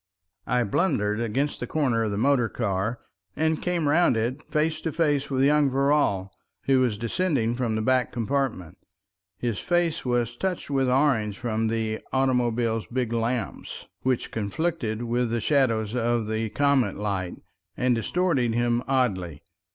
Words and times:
I 0.47 0.63
blundered 0.63 1.19
against 1.19 1.59
the 1.59 1.67
corner 1.67 2.03
of 2.03 2.09
the 2.09 2.17
motor 2.17 2.49
car, 2.49 2.99
and 3.35 3.61
came 3.61 3.87
round 3.87 4.17
it 4.17 4.41
face 4.49 4.81
to 4.81 4.91
face 4.91 5.29
with 5.29 5.43
young 5.43 5.69
Verrall, 5.69 6.31
who 6.63 6.79
was 6.79 6.97
descending 6.97 7.53
from 7.53 7.75
the 7.75 7.83
back 7.83 8.11
compartment. 8.11 8.79
His 9.37 9.59
face 9.59 10.03
was 10.03 10.35
touched 10.35 10.71
with 10.71 10.89
orange 10.89 11.37
from 11.37 11.67
the 11.67 11.99
automobile's 12.11 12.87
big 12.87 13.13
lamps, 13.13 13.85
which 14.01 14.31
conflicted 14.31 15.03
with 15.03 15.29
the 15.29 15.39
shadows 15.39 15.93
of 15.95 16.25
the 16.25 16.49
comet 16.49 16.97
light, 16.97 17.35
and 17.77 17.93
distorted 17.93 18.55
him 18.55 18.81
oddly. 18.87 19.43